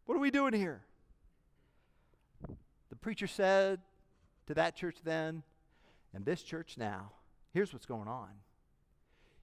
[0.05, 0.81] What are we doing here?
[2.89, 3.79] The preacher said
[4.47, 5.43] to that church then
[6.13, 7.11] and this church now
[7.53, 8.29] here's what's going on.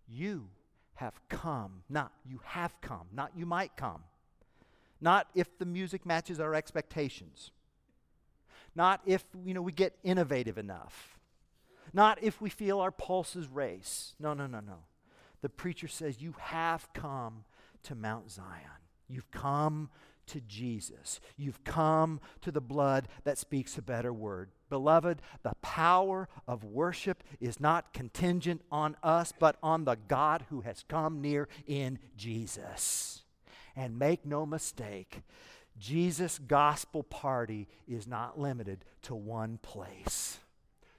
[0.09, 0.49] You
[0.95, 4.03] have come, not you have come, not you might come,
[5.01, 7.51] not if the music matches our expectations,
[8.75, 11.19] not if you know, we get innovative enough
[11.93, 14.15] not if we feel our pulses race.
[14.19, 14.79] No, no, no, no.
[15.43, 17.45] The preacher says, You have come
[17.85, 18.81] to Mount Zion.
[19.09, 19.91] You've come
[20.29, 21.21] to Jesus.
[21.37, 24.51] You've come to the blood that speaks a better word.
[24.71, 30.63] Beloved, the power of worship is not contingent on us, but on the God who
[30.63, 33.23] has come near in Jesus.
[33.77, 35.23] And make no mistake,
[35.79, 40.39] Jesus' gospel party is not limited to one place.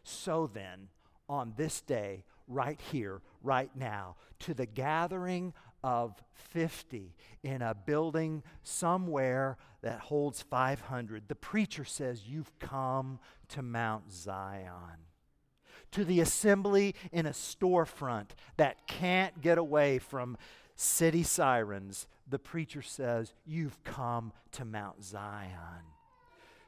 [0.04, 0.90] So then,
[1.30, 7.14] on this day, right here, right now, to the gathering of 50
[7.44, 11.28] in a building somewhere that holds 500.
[11.28, 13.20] The preacher says, You've come
[13.50, 15.08] to Mount Zion.
[15.92, 20.38] To the assembly in a storefront that can't get away from
[20.76, 25.84] city sirens, the preacher says, You've come to Mount Zion.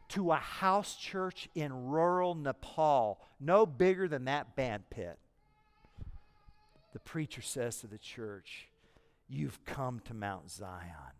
[0.09, 5.17] To a house church in rural Nepal, no bigger than that band pit,
[6.95, 8.69] the preacher says to the church,
[9.27, 11.11] You've come to Mount Zion.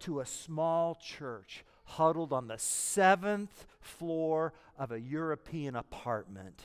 [0.00, 6.60] To a small church huddled on the seventh floor of a European apartment,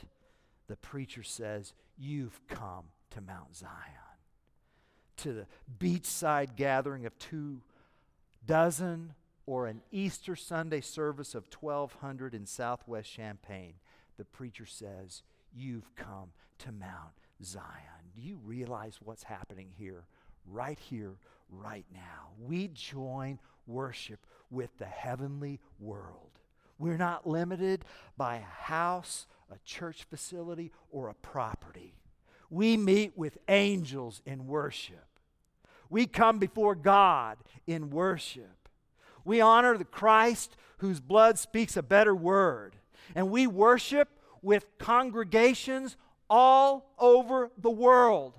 [0.68, 3.70] the preacher says, You've come to Mount Zion.
[5.18, 5.46] To the
[5.78, 7.62] beachside gathering of two
[8.44, 9.14] dozen
[9.46, 13.74] or an Easter Sunday service of 1200 in southwest Champaign,
[14.18, 15.22] the preacher says,
[15.56, 17.99] You've come to Mount Zion.
[18.16, 20.06] Do you realize what's happening here?
[20.52, 21.16] right here,
[21.50, 22.30] right now.
[22.40, 26.32] We join worship with the heavenly world.
[26.78, 27.86] We're not limited
[28.18, 31.96] by a house, a church facility, or a property.
[32.50, 35.06] We meet with angels in worship.
[35.90, 37.38] We come before God
[37.68, 38.70] in worship.
[39.26, 42.76] We honor the Christ whose blood speaks a better word.
[43.14, 44.10] And we worship
[44.42, 45.98] with congregations
[46.30, 48.34] all over the world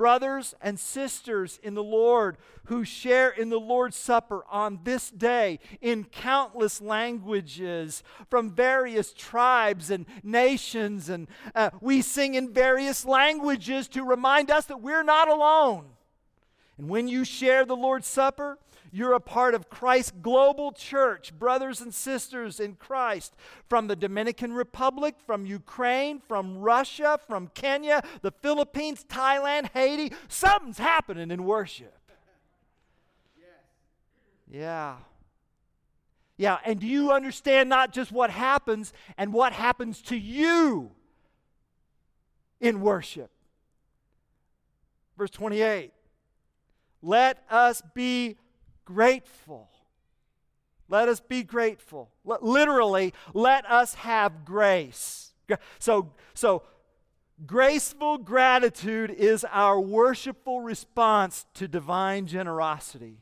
[0.00, 5.58] brothers and sisters in the Lord who share in the Lord's Supper on this day
[5.82, 11.10] in countless languages from various tribes and nations.
[11.10, 15.84] And uh, we sing in various languages to remind us that we're not alone.
[16.78, 18.58] And when you share the Lord's Supper,
[18.92, 23.34] you're a part of Christ's global church, brothers and sisters in Christ,
[23.68, 30.14] from the Dominican Republic, from Ukraine, from Russia, from Kenya, the Philippines, Thailand, Haiti.
[30.28, 31.96] Something's happening in worship.
[34.50, 34.96] Yeah.
[36.36, 40.90] Yeah, and do you understand not just what happens and what happens to you
[42.60, 43.30] in worship?
[45.18, 45.92] Verse 28
[47.02, 48.38] Let us be
[48.84, 49.68] grateful.
[50.88, 52.10] Let us be grateful.
[52.24, 55.32] Literally, let us have grace.
[55.78, 56.62] So, so
[57.46, 63.18] graceful gratitude is our worshipful response to divine generosity.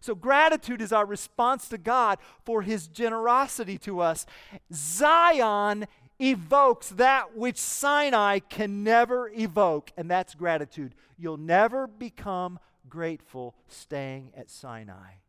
[0.00, 4.26] So, gratitude is our response to God for his generosity to us.
[4.72, 5.86] Zion
[6.18, 10.94] evokes that which Sinai can never evoke, and that's gratitude.
[11.18, 12.58] You'll never become
[12.88, 15.20] grateful staying at Sinai.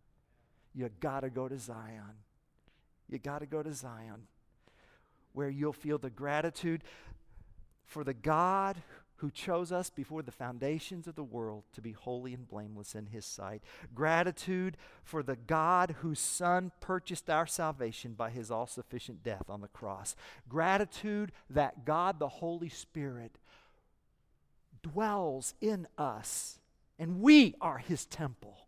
[0.74, 2.24] You got to go to Zion.
[3.10, 4.28] You got to go to Zion
[5.34, 6.84] where you'll feel the gratitude
[7.86, 8.78] for the God
[9.18, 13.08] who chose us before the foundations of the world to be holy and blameless in
[13.08, 13.64] his sight.
[13.94, 19.62] Gratitude for the God whose Son purchased our salvation by his all sufficient death on
[19.62, 20.16] the cross.
[20.48, 23.38] Gratitude that God the Holy Spirit
[24.84, 26.60] dwells in us
[27.00, 28.68] and we are his temple,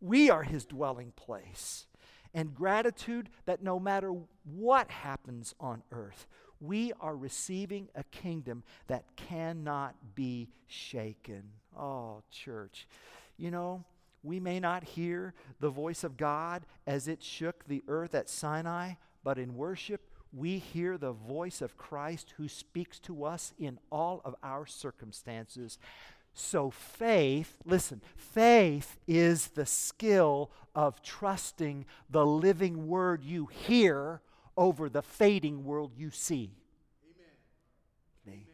[0.00, 1.86] we are his dwelling place.
[2.34, 4.14] And gratitude that no matter
[4.44, 6.26] what happens on earth,
[6.60, 11.42] we are receiving a kingdom that cannot be shaken.
[11.78, 12.88] Oh, church.
[13.36, 13.84] You know,
[14.22, 18.92] we may not hear the voice of God as it shook the earth at Sinai,
[19.24, 20.00] but in worship,
[20.32, 25.78] we hear the voice of Christ who speaks to us in all of our circumstances.
[26.34, 34.22] So, faith, listen, faith is the skill of trusting the living word you hear
[34.56, 36.52] over the fading world you see.
[38.26, 38.44] Amen.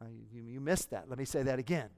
[0.00, 1.08] Uh, you, you missed that.
[1.08, 1.88] Let me say that again.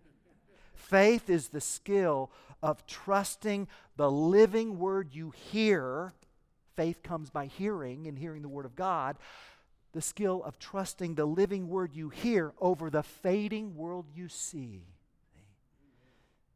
[0.74, 2.30] faith is the skill
[2.62, 6.14] of trusting the living word you hear.
[6.74, 9.16] Faith comes by hearing and hearing the word of God
[9.96, 14.82] the skill of trusting the living word you hear over the fading world you see.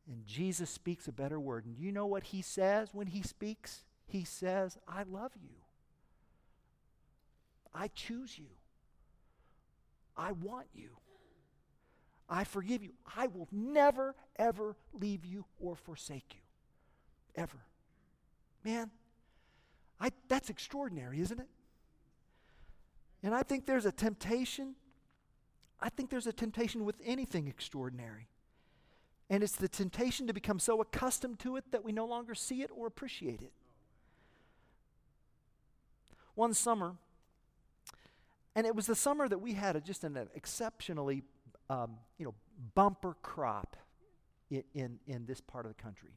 [0.06, 1.64] And Jesus speaks a better word.
[1.64, 3.80] And you know what he says when he speaks?
[4.06, 5.56] He says, I love you.
[7.74, 8.50] I choose you.
[10.18, 10.90] I want you.
[12.28, 12.92] I forgive you.
[13.16, 17.42] I will never, ever leave you or forsake you.
[17.42, 17.64] Ever.
[18.66, 18.90] Man,
[19.98, 21.48] I, that's extraordinary, isn't it?
[23.22, 24.74] And I think there's a temptation.
[25.80, 28.28] I think there's a temptation with anything extraordinary.
[29.28, 32.62] And it's the temptation to become so accustomed to it that we no longer see
[32.62, 33.52] it or appreciate it.
[36.34, 36.96] One summer,
[38.56, 41.22] and it was the summer that we had a, just an exceptionally,
[41.68, 42.34] um, you know,
[42.74, 43.76] bumper crop
[44.50, 46.10] in, in, in, this part of the country.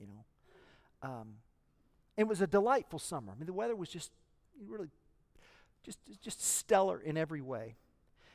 [0.00, 1.34] You know, um,
[2.16, 3.32] it was a delightful summer.
[3.32, 4.10] I mean, the weather was just
[4.66, 4.88] really,
[5.84, 7.76] just just stellar in every way.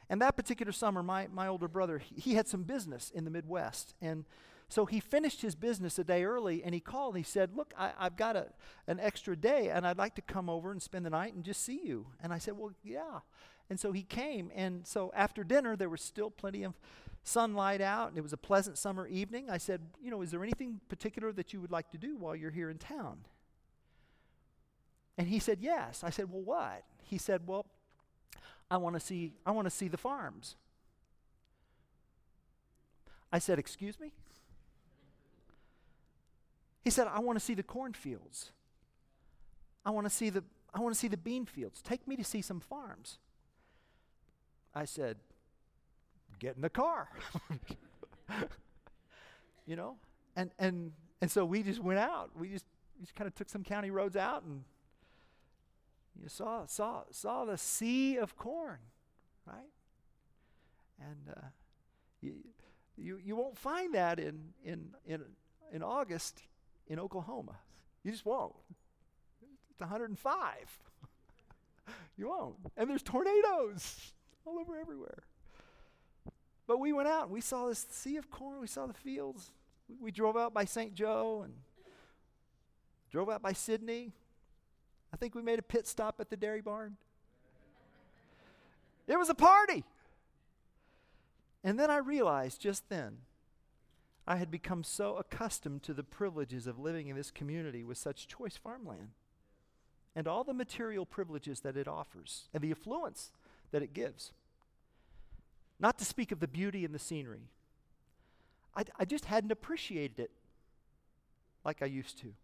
[0.09, 3.31] And that particular summer, my, my older brother, he, he had some business in the
[3.31, 3.93] Midwest.
[4.01, 4.25] And
[4.69, 7.73] so he finished his business a day early and he called and he said, Look,
[7.77, 8.47] I, have got a,
[8.87, 11.63] an extra day and I'd like to come over and spend the night and just
[11.63, 12.07] see you.
[12.21, 13.19] And I said, Well, yeah.
[13.69, 14.51] And so he came.
[14.55, 16.73] And so after dinner, there was still plenty of
[17.23, 19.49] sunlight out and it was a pleasant summer evening.
[19.49, 22.35] I said, You know, is there anything particular that you would like to do while
[22.35, 23.19] you're here in town?
[25.17, 26.03] And he said, Yes.
[26.03, 26.83] I said, Well, what?
[27.07, 27.65] He said, Well,
[28.69, 30.55] I want to see I want to see the farms.
[33.31, 34.11] I said, "Excuse me?"
[36.83, 38.51] He said, "I want to see the cornfields.
[39.85, 40.43] I want to see the
[40.73, 41.81] I want to see the bean fields.
[41.81, 43.19] Take me to see some farms."
[44.75, 45.17] I said,
[46.39, 47.09] "Get in the car."
[49.65, 49.97] you know?
[50.35, 50.91] And and
[51.21, 52.31] and so we just went out.
[52.37, 52.65] We just
[52.97, 54.63] we just kind of took some county roads out and
[56.21, 58.79] you saw, saw, saw the sea of corn,
[59.45, 59.71] right?
[60.99, 61.41] And uh,
[62.21, 62.35] you,
[62.97, 65.21] you, you won't find that in, in, in,
[65.71, 66.41] in August
[66.87, 67.57] in Oklahoma.
[68.03, 68.55] You just won't.
[69.69, 70.47] It's 105.
[72.17, 72.55] you won't.
[72.75, 74.13] And there's tornadoes
[74.45, 75.23] all over everywhere.
[76.67, 78.59] But we went out and we saw this sea of corn.
[78.59, 79.51] We saw the fields.
[79.87, 80.93] We, we drove out by St.
[80.93, 81.53] Joe and
[83.11, 84.13] drove out by Sidney.
[85.17, 86.95] I think we made a pit stop at the dairy barn.
[89.07, 89.83] It was a party.
[91.63, 93.17] And then I realized just then
[94.27, 98.27] I had become so accustomed to the privileges of living in this community with such
[98.27, 99.09] choice farmland
[100.15, 103.31] and all the material privileges that it offers and the affluence
[103.71, 104.33] that it gives.
[105.79, 107.49] Not to speak of the beauty and the scenery.
[108.75, 110.31] I, I just hadn't appreciated it
[111.65, 112.35] like I used to.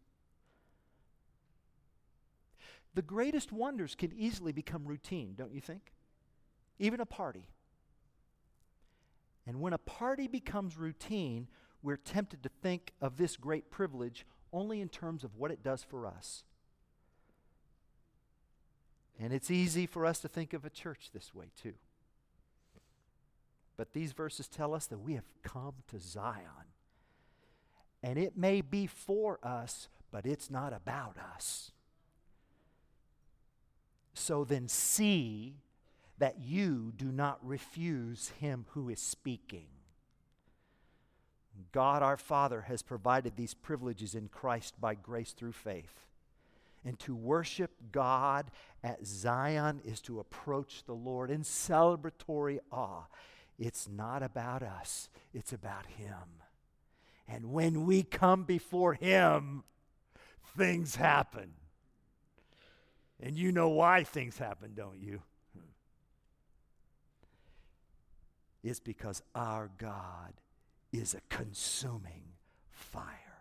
[2.96, 5.94] The greatest wonders can easily become routine, don't you think?
[6.80, 7.48] Even a party.
[9.46, 11.48] And when a party becomes routine,
[11.82, 15.84] we're tempted to think of this great privilege only in terms of what it does
[15.84, 16.44] for us.
[19.20, 21.74] And it's easy for us to think of a church this way, too.
[23.76, 26.72] But these verses tell us that we have come to Zion.
[28.02, 31.72] And it may be for us, but it's not about us.
[34.14, 35.56] So then see
[36.20, 39.68] that you do not refuse him who is speaking.
[41.72, 46.08] God our Father has provided these privileges in Christ by grace through faith.
[46.86, 48.52] And to worship God
[48.84, 53.04] at Zion is to approach the Lord in celebratory awe.
[53.58, 56.42] It's not about us, it's about Him.
[57.28, 59.64] And when we come before Him,
[60.58, 61.54] things happen.
[63.22, 65.22] And you know why things happen, don't you?
[68.64, 70.34] It's because our God
[70.92, 72.24] is a consuming
[72.72, 73.33] fire.